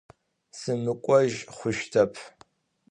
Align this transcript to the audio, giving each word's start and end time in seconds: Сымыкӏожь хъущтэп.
Сымыкӏожь 0.59 1.37
хъущтэп. 1.55 2.13